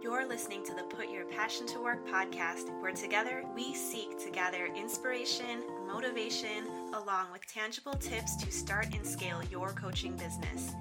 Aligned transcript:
You're 0.00 0.28
listening 0.28 0.64
to 0.66 0.74
the 0.74 0.84
Put 0.84 1.10
Your 1.10 1.24
Passion 1.24 1.66
to 1.66 1.82
Work 1.82 2.06
podcast, 2.06 2.70
where 2.80 2.92
together 2.92 3.44
we 3.56 3.74
seek 3.74 4.16
to 4.20 4.30
gather 4.30 4.66
inspiration, 4.66 5.64
motivation, 5.88 6.68
along 6.94 7.26
with 7.32 7.44
tangible 7.52 7.94
tips 7.94 8.36
to 8.36 8.52
start 8.52 8.94
and 8.94 9.04
scale 9.04 9.42
your 9.50 9.70
coaching 9.70 10.12
business. 10.12 10.72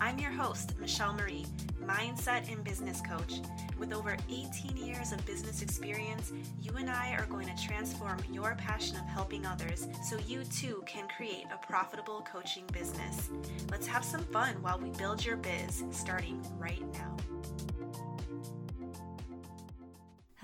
I'm 0.00 0.18
your 0.18 0.32
host, 0.32 0.76
Michelle 0.80 1.14
Marie, 1.14 1.46
mindset 1.84 2.52
and 2.52 2.64
business 2.64 3.00
coach. 3.00 3.40
With 3.78 3.92
over 3.92 4.16
18 4.28 4.76
years 4.76 5.12
of 5.12 5.24
business 5.24 5.62
experience, 5.62 6.32
you 6.60 6.72
and 6.76 6.90
I 6.90 7.12
are 7.12 7.26
going 7.26 7.46
to 7.46 7.64
transform 7.64 8.18
your 8.32 8.56
passion 8.56 8.96
of 8.96 9.06
helping 9.06 9.46
others 9.46 9.86
so 10.02 10.18
you 10.26 10.42
too 10.44 10.82
can 10.84 11.06
create 11.16 11.46
a 11.52 11.64
profitable 11.64 12.26
coaching 12.30 12.64
business. 12.72 13.30
Let's 13.70 13.86
have 13.86 14.04
some 14.04 14.24
fun 14.24 14.56
while 14.62 14.80
we 14.80 14.90
build 14.90 15.24
your 15.24 15.36
biz, 15.36 15.84
starting 15.92 16.44
right 16.58 16.82
now. 16.94 17.16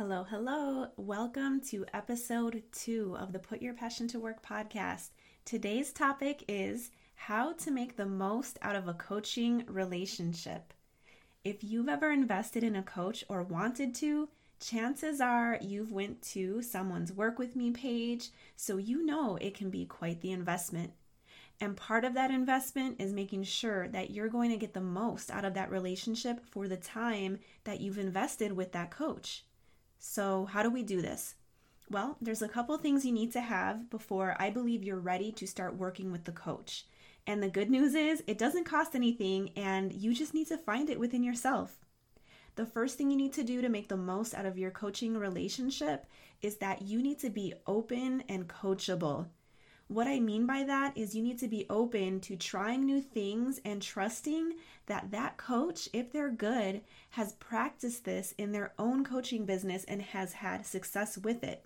Hello, 0.01 0.25
hello. 0.31 0.87
Welcome 0.97 1.61
to 1.69 1.85
episode 1.93 2.63
two 2.73 3.19
of 3.19 3.35
the 3.35 3.39
Put 3.39 3.61
Your 3.61 3.75
Passion 3.75 4.09
to 4.09 4.19
Work 4.19 4.43
podcast. 4.43 5.11
Today's 5.45 5.93
topic 5.93 6.43
is 6.49 6.91
how 7.17 7.53
to 7.53 7.71
make 7.71 7.97
the 7.97 8.07
most 8.07 8.59
out 8.63 8.77
of 8.77 8.89
a 8.89 8.95
coaching 8.95 9.63
relationship. 9.67 10.73
If 11.45 11.63
you've 11.63 11.91
ever 11.91 12.11
invested 12.11 12.65
in 12.65 12.77
a 12.77 12.83
coach 12.83 13.25
or 13.29 13.43
wanted 13.43 13.95
to, 13.97 14.31
chances 14.59 15.21
are 15.21 15.59
you've 15.61 15.93
went 15.93 16.23
to 16.33 16.63
someone's 16.63 17.13
work 17.13 17.39
with 17.39 17.55
me 17.55 17.71
page, 17.71 18.31
so 18.57 18.79
you 18.79 19.05
know 19.05 19.37
it 19.37 19.53
can 19.53 19.69
be 19.69 19.85
quite 19.85 20.23
the 20.23 20.33
investment. 20.33 20.95
And 21.61 21.77
part 21.77 22.07
of 22.07 22.15
that 22.15 22.31
investment 22.31 23.03
is 23.03 23.13
making 23.13 23.43
sure 23.43 23.87
that 23.89 24.09
you're 24.09 24.29
going 24.29 24.49
to 24.49 24.57
get 24.57 24.73
the 24.73 24.81
most 24.81 25.31
out 25.31 25.45
of 25.45 25.53
that 25.53 25.71
relationship 25.71 26.43
for 26.47 26.69
the 26.69 26.79
time 26.79 27.39
that 27.65 27.83
you've 27.83 27.99
invested 27.99 28.53
with 28.53 28.73
that 28.73 28.91
coach. 28.91 29.45
So, 30.03 30.47
how 30.47 30.63
do 30.63 30.71
we 30.71 30.83
do 30.83 31.03
this? 31.03 31.35
Well, 31.91 32.17
there's 32.23 32.41
a 32.41 32.49
couple 32.49 32.77
things 32.79 33.05
you 33.05 33.13
need 33.13 33.33
to 33.33 33.41
have 33.43 33.91
before 33.91 34.35
I 34.41 34.49
believe 34.49 34.83
you're 34.83 34.99
ready 34.99 35.31
to 35.33 35.47
start 35.47 35.77
working 35.77 36.11
with 36.11 36.25
the 36.25 36.33
coach. 36.33 36.87
And 37.27 37.43
the 37.43 37.51
good 37.51 37.69
news 37.69 37.95
is, 37.95 38.23
it 38.27 38.39
doesn't 38.39 38.65
cost 38.65 38.95
anything, 38.95 39.51
and 39.57 39.93
you 39.93 40.15
just 40.15 40.33
need 40.33 40.49
to 40.49 40.57
find 40.57 40.89
it 40.89 40.99
within 40.99 41.23
yourself. 41.23 41.85
The 42.57 42.65
first 42.65 42.97
thing 42.97 43.11
you 43.11 43.17
need 43.17 43.35
to 43.35 43.45
do 43.45 43.61
to 43.61 43.69
make 43.69 43.89
the 43.89 43.97
most 43.99 44.35
out 44.35 44.47
of 44.47 44.59
your 44.59 44.71
coaching 44.71 45.19
relationship 45.19 46.07
is 46.41 46.57
that 46.57 46.81
you 46.81 47.03
need 47.03 47.19
to 47.19 47.29
be 47.29 47.53
open 47.67 48.25
and 48.27 48.49
coachable. 48.49 49.27
What 49.91 50.07
I 50.07 50.21
mean 50.21 50.47
by 50.47 50.63
that 50.63 50.97
is 50.97 51.17
you 51.17 51.23
need 51.25 51.41
to 51.41 51.49
be 51.49 51.67
open 51.69 52.21
to 52.21 52.37
trying 52.37 52.87
new 52.87 53.01
things 53.01 53.61
and 53.65 53.83
trusting 53.83 54.53
that 54.87 55.11
that 55.11 55.37
coach, 55.37 55.89
if 55.93 56.13
they're 56.13 56.31
good, 56.31 56.83
has 57.11 57.33
practiced 57.33 58.05
this 58.05 58.33
in 58.39 58.53
their 58.53 58.73
own 58.79 59.03
coaching 59.03 59.47
business 59.47 59.83
and 59.89 60.01
has 60.01 60.35
had 60.35 60.65
success 60.65 61.19
with 61.19 61.43
it. 61.43 61.65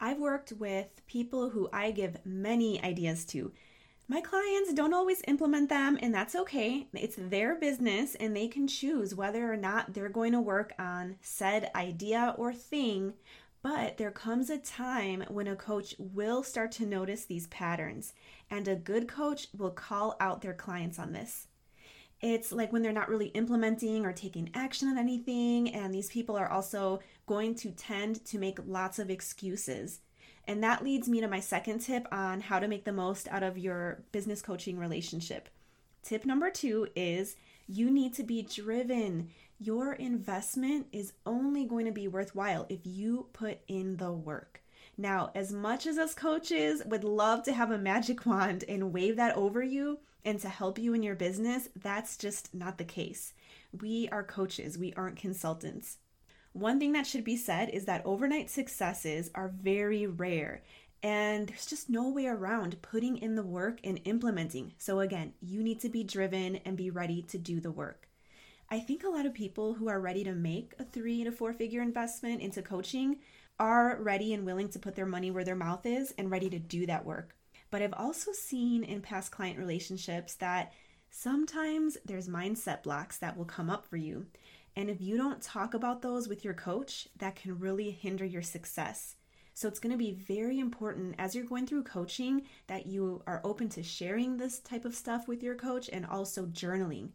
I've 0.00 0.18
worked 0.18 0.52
with 0.54 1.06
people 1.06 1.50
who 1.50 1.68
I 1.72 1.92
give 1.92 2.16
many 2.26 2.82
ideas 2.82 3.24
to. 3.26 3.52
My 4.08 4.20
clients 4.20 4.74
don't 4.74 4.92
always 4.92 5.22
implement 5.28 5.68
them, 5.68 5.96
and 6.02 6.12
that's 6.12 6.34
okay. 6.34 6.88
It's 6.92 7.14
their 7.16 7.54
business, 7.54 8.16
and 8.16 8.34
they 8.34 8.48
can 8.48 8.66
choose 8.66 9.14
whether 9.14 9.48
or 9.48 9.56
not 9.56 9.94
they're 9.94 10.08
going 10.08 10.32
to 10.32 10.40
work 10.40 10.72
on 10.80 11.18
said 11.22 11.70
idea 11.76 12.34
or 12.36 12.52
thing 12.52 13.14
but 13.62 13.96
there 13.98 14.10
comes 14.10 14.50
a 14.50 14.58
time 14.58 15.24
when 15.28 15.46
a 15.46 15.56
coach 15.56 15.94
will 15.98 16.42
start 16.42 16.72
to 16.72 16.86
notice 16.86 17.24
these 17.24 17.46
patterns, 17.48 18.12
and 18.50 18.66
a 18.66 18.74
good 18.74 19.06
coach 19.06 19.48
will 19.56 19.70
call 19.70 20.16
out 20.20 20.40
their 20.40 20.54
clients 20.54 20.98
on 20.98 21.12
this. 21.12 21.46
It's 22.20 22.52
like 22.52 22.72
when 22.72 22.82
they're 22.82 22.92
not 22.92 23.08
really 23.08 23.28
implementing 23.28 24.04
or 24.04 24.12
taking 24.12 24.50
action 24.54 24.88
on 24.88 24.98
anything, 24.98 25.74
and 25.74 25.92
these 25.92 26.10
people 26.10 26.36
are 26.36 26.50
also 26.50 27.00
going 27.26 27.54
to 27.56 27.70
tend 27.70 28.24
to 28.26 28.38
make 28.38 28.58
lots 28.66 28.98
of 28.98 29.10
excuses. 29.10 30.00
And 30.46 30.62
that 30.62 30.84
leads 30.84 31.08
me 31.08 31.20
to 31.20 31.28
my 31.28 31.40
second 31.40 31.80
tip 31.80 32.06
on 32.12 32.40
how 32.40 32.58
to 32.58 32.68
make 32.68 32.84
the 32.84 32.92
most 32.92 33.28
out 33.28 33.42
of 33.42 33.56
your 33.56 34.02
business 34.12 34.42
coaching 34.42 34.78
relationship. 34.78 35.48
Tip 36.02 36.24
number 36.24 36.50
two 36.50 36.88
is 36.96 37.36
you 37.66 37.90
need 37.90 38.14
to 38.14 38.22
be 38.22 38.42
driven 38.42 39.30
your 39.62 39.92
investment 39.92 40.86
is 40.90 41.12
only 41.26 41.66
going 41.66 41.84
to 41.84 41.92
be 41.92 42.08
worthwhile 42.08 42.64
if 42.70 42.80
you 42.84 43.26
put 43.34 43.58
in 43.68 43.98
the 43.98 44.10
work. 44.10 44.62
Now, 44.96 45.30
as 45.34 45.52
much 45.52 45.86
as 45.86 45.98
us 45.98 46.14
coaches 46.14 46.82
would 46.86 47.04
love 47.04 47.42
to 47.42 47.52
have 47.52 47.70
a 47.70 47.76
magic 47.76 48.24
wand 48.26 48.64
and 48.66 48.92
wave 48.92 49.16
that 49.16 49.36
over 49.36 49.62
you 49.62 49.98
and 50.24 50.40
to 50.40 50.48
help 50.48 50.78
you 50.78 50.94
in 50.94 51.02
your 51.02 51.14
business, 51.14 51.68
that's 51.76 52.16
just 52.16 52.54
not 52.54 52.78
the 52.78 52.84
case. 52.84 53.34
We 53.78 54.08
are 54.10 54.24
coaches, 54.24 54.78
we 54.78 54.94
aren't 54.94 55.16
consultants. 55.16 55.98
One 56.52 56.80
thing 56.80 56.92
that 56.92 57.06
should 57.06 57.24
be 57.24 57.36
said 57.36 57.68
is 57.68 57.84
that 57.84 58.04
overnight 58.06 58.48
successes 58.48 59.30
are 59.34 59.52
very 59.62 60.06
rare 60.06 60.62
and 61.02 61.48
there's 61.48 61.66
just 61.66 61.88
no 61.88 62.08
way 62.10 62.26
around 62.26 62.82
putting 62.82 63.16
in 63.18 63.34
the 63.34 63.42
work 63.42 63.80
and 63.82 64.00
implementing. 64.04 64.74
So, 64.78 65.00
again, 65.00 65.32
you 65.40 65.62
need 65.62 65.80
to 65.80 65.88
be 65.88 66.04
driven 66.04 66.56
and 66.56 66.76
be 66.76 66.90
ready 66.90 67.22
to 67.22 67.38
do 67.38 67.60
the 67.60 67.70
work. 67.70 68.08
I 68.70 68.80
think 68.80 69.02
a 69.02 69.08
lot 69.08 69.26
of 69.26 69.34
people 69.34 69.74
who 69.74 69.88
are 69.88 70.00
ready 70.00 70.22
to 70.24 70.32
make 70.32 70.74
a 70.78 70.84
three 70.84 71.24
to 71.24 71.32
four 71.32 71.52
figure 71.52 71.82
investment 71.82 72.40
into 72.40 72.62
coaching 72.62 73.18
are 73.58 73.96
ready 74.00 74.32
and 74.32 74.46
willing 74.46 74.68
to 74.70 74.78
put 74.78 74.94
their 74.94 75.06
money 75.06 75.30
where 75.30 75.44
their 75.44 75.56
mouth 75.56 75.84
is 75.84 76.14
and 76.16 76.30
ready 76.30 76.48
to 76.50 76.58
do 76.58 76.86
that 76.86 77.04
work. 77.04 77.34
But 77.70 77.82
I've 77.82 77.94
also 77.94 78.32
seen 78.32 78.84
in 78.84 79.00
past 79.00 79.32
client 79.32 79.58
relationships 79.58 80.34
that 80.34 80.72
sometimes 81.10 81.96
there's 82.04 82.28
mindset 82.28 82.82
blocks 82.82 83.18
that 83.18 83.36
will 83.36 83.44
come 83.44 83.70
up 83.70 83.86
for 83.86 83.96
you. 83.96 84.26
And 84.76 84.88
if 84.88 85.00
you 85.00 85.16
don't 85.16 85.42
talk 85.42 85.74
about 85.74 86.00
those 86.00 86.28
with 86.28 86.44
your 86.44 86.54
coach, 86.54 87.08
that 87.18 87.36
can 87.36 87.58
really 87.58 87.90
hinder 87.90 88.24
your 88.24 88.42
success. 88.42 89.16
So 89.60 89.68
it's 89.68 89.78
going 89.78 89.92
to 89.92 89.98
be 89.98 90.12
very 90.12 90.58
important 90.58 91.16
as 91.18 91.34
you're 91.34 91.44
going 91.44 91.66
through 91.66 91.82
coaching 91.82 92.46
that 92.66 92.86
you 92.86 93.22
are 93.26 93.42
open 93.44 93.68
to 93.68 93.82
sharing 93.82 94.38
this 94.38 94.58
type 94.58 94.86
of 94.86 94.94
stuff 94.94 95.28
with 95.28 95.42
your 95.42 95.54
coach 95.54 95.90
and 95.92 96.06
also 96.06 96.46
journaling 96.46 97.10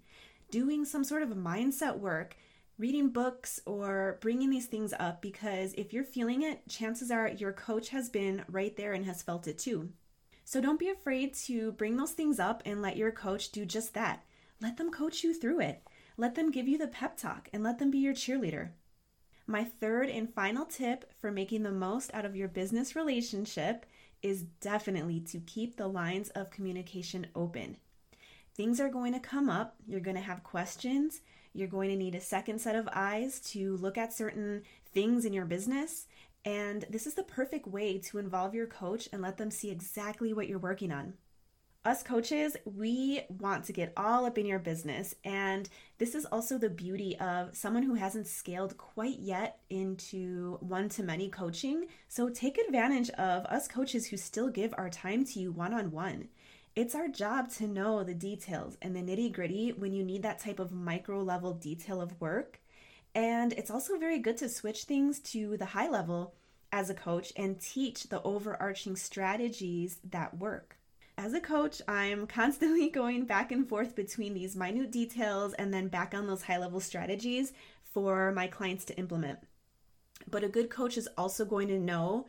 doing 0.51 0.85
some 0.85 1.03
sort 1.03 1.23
of 1.23 1.29
mindset 1.29 1.97
work, 1.97 2.37
reading 2.77 3.09
books, 3.09 3.59
or 3.65 4.19
bringing 4.21 4.51
these 4.51 4.67
things 4.67 4.93
up 4.99 5.23
because 5.23 5.73
if 5.73 5.91
you're 5.91 6.03
feeling 6.03 6.43
it, 6.43 6.61
chances 6.69 7.09
are 7.09 7.29
your 7.29 7.51
coach 7.51 7.89
has 7.89 8.09
been 8.09 8.45
right 8.47 8.77
there 8.77 8.93
and 8.93 9.07
has 9.07 9.23
felt 9.23 9.47
it 9.47 9.57
too. 9.57 9.89
So 10.43 10.61
don't 10.61 10.77
be 10.77 10.89
afraid 10.89 11.33
to 11.45 11.71
bring 11.71 11.97
those 11.97 12.11
things 12.11 12.39
up 12.39 12.61
and 12.63 12.79
let 12.79 12.95
your 12.95 13.11
coach 13.11 13.51
do 13.51 13.65
just 13.65 13.95
that. 13.95 14.23
Let 14.61 14.77
them 14.77 14.91
coach 14.91 15.23
you 15.23 15.33
through 15.33 15.61
it. 15.61 15.81
Let 16.15 16.35
them 16.35 16.51
give 16.51 16.67
you 16.67 16.77
the 16.77 16.89
pep 16.89 17.17
talk 17.17 17.49
and 17.51 17.63
let 17.63 17.79
them 17.79 17.89
be 17.89 17.97
your 17.97 18.13
cheerleader. 18.13 18.69
My 19.47 19.63
third 19.63 20.09
and 20.09 20.33
final 20.33 20.65
tip 20.65 21.11
for 21.19 21.31
making 21.31 21.63
the 21.63 21.71
most 21.71 22.11
out 22.13 22.25
of 22.25 22.35
your 22.35 22.47
business 22.47 22.95
relationship 22.95 23.85
is 24.23 24.41
definitely 24.59 25.19
to 25.19 25.39
keep 25.39 25.77
the 25.77 25.87
lines 25.87 26.29
of 26.29 26.49
communication 26.49 27.27
open. 27.35 27.77
Things 28.55 28.79
are 28.79 28.89
going 28.89 29.13
to 29.13 29.19
come 29.19 29.49
up. 29.49 29.75
You're 29.85 29.99
going 29.99 30.15
to 30.15 30.21
have 30.21 30.43
questions. 30.43 31.21
You're 31.53 31.67
going 31.67 31.89
to 31.89 31.95
need 31.95 32.15
a 32.15 32.21
second 32.21 32.59
set 32.59 32.75
of 32.75 32.89
eyes 32.91 33.39
to 33.51 33.77
look 33.77 33.97
at 33.97 34.13
certain 34.13 34.63
things 34.93 35.25
in 35.25 35.33
your 35.33 35.45
business. 35.45 36.07
And 36.43 36.85
this 36.89 37.05
is 37.05 37.13
the 37.13 37.23
perfect 37.23 37.67
way 37.67 37.99
to 37.99 38.17
involve 38.17 38.55
your 38.55 38.67
coach 38.67 39.07
and 39.13 39.21
let 39.21 39.37
them 39.37 39.51
see 39.51 39.69
exactly 39.69 40.33
what 40.33 40.47
you're 40.47 40.57
working 40.57 40.91
on. 40.91 41.13
Us 41.85 42.01
coaches, 42.01 42.57
we 42.65 43.21
want 43.29 43.63
to 43.65 43.71
get 43.71 43.93
all 43.95 44.25
up 44.25 44.39
in 44.39 44.47
your 44.47 44.57
business. 44.57 45.13
And 45.23 45.69
this 45.99 46.15
is 46.15 46.25
also 46.25 46.57
the 46.57 46.67
beauty 46.67 47.15
of 47.19 47.55
someone 47.55 47.83
who 47.83 47.93
hasn't 47.93 48.25
scaled 48.25 48.75
quite 48.75 49.19
yet 49.19 49.59
into 49.69 50.57
one 50.61 50.89
to 50.89 51.03
many 51.03 51.29
coaching. 51.29 51.85
So 52.07 52.29
take 52.29 52.57
advantage 52.57 53.11
of 53.11 53.45
us 53.45 53.67
coaches 53.67 54.07
who 54.07 54.17
still 54.17 54.49
give 54.49 54.73
our 54.75 54.89
time 54.89 55.25
to 55.25 55.39
you 55.39 55.51
one 55.51 55.75
on 55.75 55.91
one. 55.91 56.29
It's 56.75 56.95
our 56.95 57.07
job 57.07 57.51
to 57.51 57.67
know 57.67 58.03
the 58.03 58.15
details 58.15 58.77
and 58.81 58.95
the 58.95 59.01
nitty 59.01 59.31
gritty 59.31 59.71
when 59.71 59.93
you 59.93 60.03
need 60.03 60.23
that 60.23 60.39
type 60.39 60.57
of 60.57 60.71
micro 60.71 61.21
level 61.21 61.53
detail 61.53 62.01
of 62.01 62.19
work. 62.19 62.61
And 63.13 63.53
it's 63.53 63.69
also 63.69 63.99
very 63.99 64.17
good 64.17 64.37
to 64.37 64.49
switch 64.49 64.85
things 64.85 65.19
to 65.19 65.55
the 65.55 65.65
high 65.65 65.87
level 65.87 66.33
as 66.71 66.89
a 66.89 66.95
coach 66.95 67.31
and 67.37 67.61
teach 67.61 68.09
the 68.09 68.23
overarching 68.23 68.95
strategies 68.95 69.99
that 70.09 70.35
work. 70.35 70.74
As 71.17 71.33
a 71.33 71.39
coach, 71.39 71.81
I'm 71.87 72.27
constantly 72.27 72.89
going 73.01 73.25
back 73.25 73.51
and 73.51 73.67
forth 73.67 73.95
between 73.95 74.33
these 74.33 74.55
minute 74.55 74.91
details 74.91 75.53
and 75.53 75.73
then 75.73 75.87
back 75.87 76.13
on 76.13 76.27
those 76.27 76.43
high 76.43 76.57
level 76.57 76.79
strategies 76.79 77.53
for 77.83 78.31
my 78.31 78.47
clients 78.47 78.85
to 78.85 78.97
implement. 78.97 79.39
But 80.29 80.43
a 80.43 80.49
good 80.49 80.69
coach 80.69 80.97
is 80.97 81.07
also 81.17 81.45
going 81.45 81.67
to 81.69 81.79
know 81.79 82.25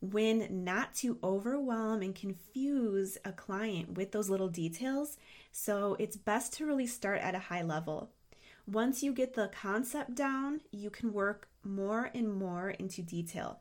when 0.00 0.64
not 0.64 0.94
to 0.94 1.18
overwhelm 1.22 2.02
and 2.02 2.14
confuse 2.14 3.18
a 3.24 3.32
client 3.32 3.96
with 3.96 4.12
those 4.12 4.30
little 4.30 4.48
details. 4.48 5.16
So 5.52 5.96
it's 5.98 6.16
best 6.16 6.54
to 6.54 6.66
really 6.66 6.86
start 6.86 7.20
at 7.20 7.34
a 7.34 7.38
high 7.50 7.62
level. 7.62 8.10
Once 8.66 9.02
you 9.02 9.12
get 9.12 9.34
the 9.34 9.48
concept 9.48 10.14
down, 10.14 10.60
you 10.70 10.88
can 10.88 11.12
work 11.12 11.48
more 11.62 12.10
and 12.14 12.32
more 12.32 12.70
into 12.70 13.02
detail. 13.02 13.60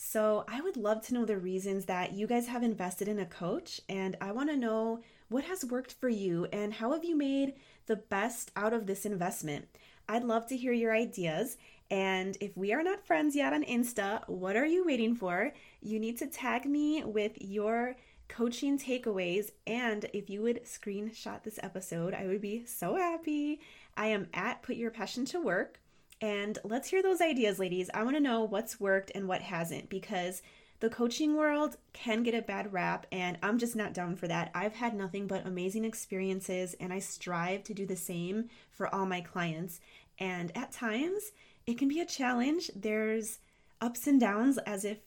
So, 0.00 0.44
I 0.46 0.60
would 0.60 0.76
love 0.76 1.04
to 1.06 1.14
know 1.14 1.24
the 1.24 1.38
reasons 1.38 1.86
that 1.86 2.12
you 2.12 2.28
guys 2.28 2.46
have 2.46 2.62
invested 2.62 3.08
in 3.08 3.18
a 3.18 3.26
coach, 3.26 3.80
and 3.88 4.16
I 4.20 4.30
want 4.30 4.48
to 4.48 4.56
know 4.56 5.00
what 5.28 5.42
has 5.42 5.64
worked 5.64 5.94
for 5.94 6.08
you 6.08 6.46
and 6.52 6.72
how 6.72 6.92
have 6.92 7.04
you 7.04 7.16
made 7.16 7.54
the 7.86 7.96
best 7.96 8.52
out 8.54 8.72
of 8.72 8.86
this 8.86 9.04
investment. 9.04 9.66
I'd 10.08 10.22
love 10.22 10.46
to 10.46 10.56
hear 10.56 10.72
your 10.72 10.94
ideas. 10.94 11.56
And 11.90 12.38
if 12.40 12.56
we 12.56 12.72
are 12.72 12.84
not 12.84 13.08
friends 13.08 13.34
yet 13.34 13.52
on 13.52 13.64
Insta, 13.64 14.26
what 14.28 14.54
are 14.54 14.64
you 14.64 14.84
waiting 14.84 15.16
for? 15.16 15.52
You 15.82 15.98
need 15.98 16.16
to 16.18 16.28
tag 16.28 16.64
me 16.64 17.02
with 17.02 17.32
your 17.40 17.96
coaching 18.28 18.78
takeaways. 18.78 19.50
And 19.66 20.06
if 20.12 20.30
you 20.30 20.42
would 20.42 20.64
screenshot 20.64 21.42
this 21.42 21.58
episode, 21.60 22.14
I 22.14 22.28
would 22.28 22.40
be 22.40 22.64
so 22.66 22.94
happy. 22.94 23.58
I 23.96 24.06
am 24.06 24.28
at 24.32 24.62
Put 24.62 24.76
Your 24.76 24.92
Passion 24.92 25.24
to 25.24 25.40
Work. 25.40 25.80
And 26.20 26.58
let's 26.64 26.88
hear 26.88 27.02
those 27.02 27.20
ideas, 27.20 27.58
ladies. 27.58 27.90
I 27.94 28.02
want 28.02 28.16
to 28.16 28.22
know 28.22 28.42
what's 28.42 28.80
worked 28.80 29.12
and 29.14 29.28
what 29.28 29.42
hasn't 29.42 29.88
because 29.88 30.42
the 30.80 30.90
coaching 30.90 31.36
world 31.36 31.76
can 31.92 32.22
get 32.22 32.34
a 32.34 32.42
bad 32.42 32.72
rap, 32.72 33.06
and 33.10 33.36
I'm 33.42 33.58
just 33.58 33.74
not 33.74 33.94
down 33.94 34.14
for 34.14 34.28
that. 34.28 34.50
I've 34.54 34.74
had 34.74 34.94
nothing 34.94 35.26
but 35.26 35.46
amazing 35.46 35.84
experiences, 35.84 36.74
and 36.78 36.92
I 36.92 37.00
strive 37.00 37.64
to 37.64 37.74
do 37.74 37.84
the 37.84 37.96
same 37.96 38.48
for 38.70 38.92
all 38.94 39.04
my 39.04 39.20
clients. 39.20 39.80
And 40.20 40.56
at 40.56 40.70
times, 40.70 41.32
it 41.66 41.78
can 41.78 41.88
be 41.88 42.00
a 42.00 42.06
challenge. 42.06 42.70
There's 42.76 43.40
ups 43.80 44.06
and 44.06 44.20
downs, 44.20 44.58
as 44.58 44.84
if 44.84 44.98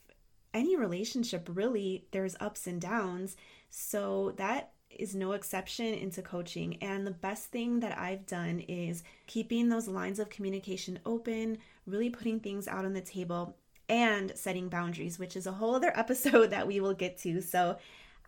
any 0.53 0.75
relationship 0.75 1.47
really, 1.53 2.05
there's 2.11 2.35
ups 2.41 2.67
and 2.67 2.81
downs. 2.81 3.37
So 3.69 4.33
that 4.35 4.71
is 4.97 5.15
no 5.15 5.31
exception 5.33 5.93
into 5.93 6.21
coaching. 6.21 6.77
And 6.81 7.05
the 7.05 7.11
best 7.11 7.51
thing 7.51 7.79
that 7.81 7.97
I've 7.97 8.25
done 8.25 8.59
is 8.61 9.03
keeping 9.27 9.69
those 9.69 9.87
lines 9.87 10.19
of 10.19 10.29
communication 10.29 10.99
open, 11.05 11.57
really 11.85 12.09
putting 12.09 12.39
things 12.39 12.67
out 12.67 12.85
on 12.85 12.93
the 12.93 13.01
table 13.01 13.57
and 13.89 14.31
setting 14.35 14.69
boundaries, 14.69 15.19
which 15.19 15.35
is 15.35 15.47
a 15.47 15.51
whole 15.51 15.75
other 15.75 15.91
episode 15.97 16.51
that 16.51 16.67
we 16.67 16.79
will 16.79 16.93
get 16.93 17.17
to. 17.19 17.41
So 17.41 17.77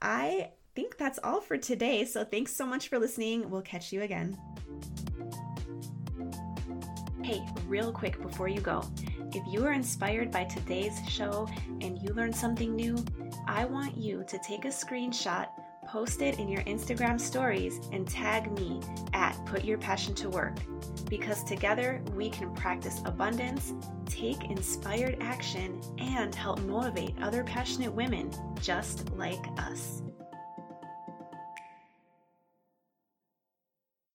I 0.02 0.50
think 0.76 0.98
that's 0.98 1.20
all 1.24 1.42
for 1.42 1.58
today. 1.58 2.06
So 2.06 2.24
thanks 2.24 2.56
so 2.56 2.66
much 2.66 2.90
for 2.90 3.00
listening. 3.00 3.50
We'll 3.50 3.62
catch 3.62 3.94
you 3.94 4.02
again. 4.02 4.38
Hey, 7.24 7.42
real 7.68 7.92
quick 7.92 8.22
before 8.22 8.50
you 8.50 8.60
go, 8.60 8.84
if 9.34 9.44
you 9.48 9.66
are 9.66 9.72
inspired 9.72 10.30
by 10.30 10.44
today's 10.44 11.00
show 11.08 11.48
and 11.82 11.98
you 12.02 12.14
learned 12.14 12.36
something 12.36 12.76
new, 12.76 13.04
I 13.48 13.66
want 13.66 13.98
you 13.98 14.26
to 14.28 14.38
take 14.40 14.66
a 14.66 14.70
screenshot, 14.70 15.48
post 15.94 16.24
it 16.24 16.40
in 16.40 16.50
your 16.50 16.64
Instagram 16.64 17.22
stories, 17.22 17.80
and 17.92 18.08
tag 18.08 18.52
me 18.54 18.82
at 19.14 19.34
Put 19.46 19.64
Your 19.64 19.78
Passion 19.78 20.16
to 20.16 20.28
Work 20.28 20.58
because 21.08 21.44
together 21.44 22.02
we 22.16 22.32
can 22.32 22.52
practice 22.56 23.00
abundance, 23.06 23.74
take 24.08 24.46
inspired 24.46 25.18
action, 25.22 25.80
and 26.00 26.34
help 26.34 26.60
motivate 26.62 27.14
other 27.22 27.44
passionate 27.44 27.94
women 27.94 28.32
just 28.60 29.14
like 29.14 29.46
us. 29.60 30.02